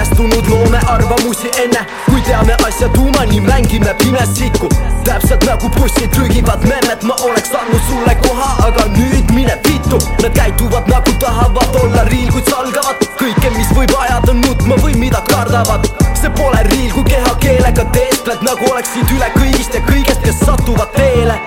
[0.00, 1.86] astunud loome arvamusi enne.
[2.06, 4.68] Kui teame asja tuumani, mängime pimesiku
[5.04, 9.98] täpselt nagu bussid trügivad memmed, ma oleks andnud sulle koha, aga nüüd mine vittu.
[10.22, 15.22] Nad käituvad nagu tahavad olla riil, kuid salgavad kõike, mis võib ajada nutma või mida
[15.30, 15.86] kardavad.
[16.20, 21.38] See pole riil, kui kehakeelega teeskled nagu oleksid üle kõigist ja kõigest, kes satuvad teele.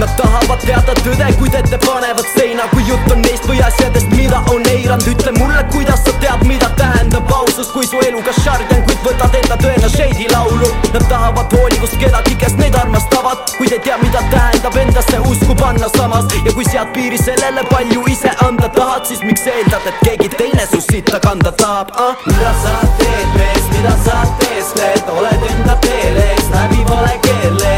[0.00, 3.99] Nad tahavad teada tõde, kuid ette panevad seina Kui jutt on neist või asjadest,
[7.60, 10.68] ausus Kui su eluga šargen, kuid võtad enda tõena Shady laulu.
[10.94, 13.52] Nad tahavad hoolivust kedagi, kes neid armastavad.
[13.56, 16.26] Kuid ei tea, mida tähendab endasse usku panna samas.
[16.44, 20.66] Ja kui sead piiri sellele, palju ise anda tahad Siis miks eeldad, et keegi teine
[20.70, 22.16] su sitta kanda tahab ah?
[22.26, 27.72] mida sa teed, mees, mida sa teeskled, oled enda teel ees läbi vale keele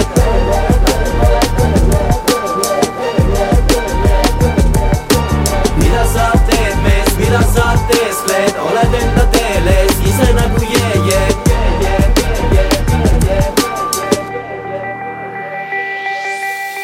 [5.79, 9.22] mida sa teed, mees, mida sa teeskled, oled enda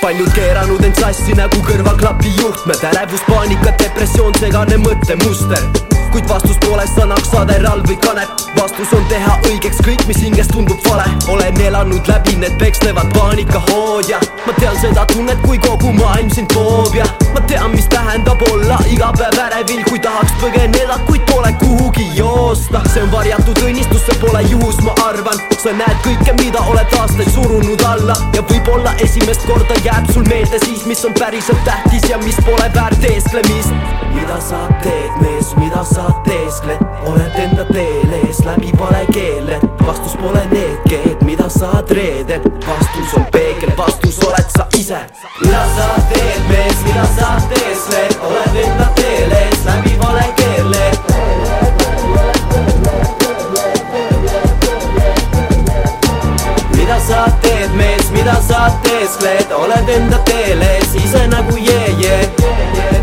[0.00, 2.82] paljud keeranud end sassi nagu kõrvaklapi juhtmed.
[2.91, 5.64] Ärevus, paanika, depressioon, segane mõttemuster.
[6.12, 10.80] Kuid vastus pole sõnaks aderal või kanep vastus on teha õigeks kõik, mis hinges tundub
[10.88, 11.04] vale.
[11.32, 16.50] Olen elanud läbi need pekslevad paanikahood ja ma tean seda tunnet, kui kogu maailm sind
[16.54, 21.17] toob ja ma tean, mis tähendab olla iga päev ärevil, kui tahaks põgeneda, kuhugi
[22.19, 25.38] joosta see on varjatud õnnistus, see pole juhus, ma arvan.
[25.58, 28.16] Sa näed kõike, mida oled aastaid surunud alla.
[28.36, 32.70] Ja võib-olla esimest korda jääb sul meelde siis, mis on päriselt tähtis ja mis pole
[32.75, 33.75] väärt eesklemist
[34.19, 39.60] mida sa teed, mees, mida sa teeskled, oled enda teel ees läbi vale keele.
[39.87, 45.00] Vastus pole need keed, mida sa reedel vastus on peegel, vastus oled sa ise.
[45.41, 47.78] Mida sa teed, mees, mida sa teeskled,
[57.08, 62.04] sa teed, mees, mida sa teeskled, oled enda teel ees, ise nagu jee yeah,, jee
[62.04, 62.69] yeah.
[62.76, 62.98] yeah,.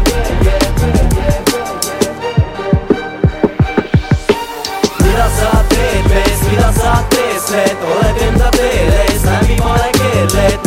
[5.01, 10.61] mida sa teed, mees, mida sa teeskled, oled enda teel ees, läbi vale keeled.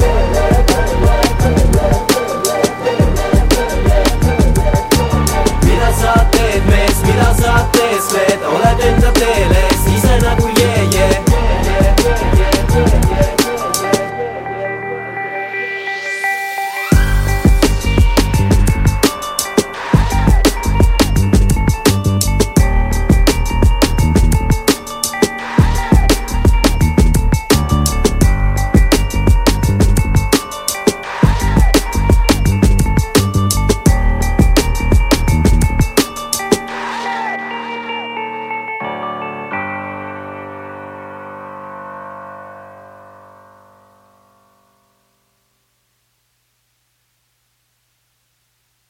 [5.62, 9.57] mida sa teed, mees, mida sa teeskled, oled enda teel ees.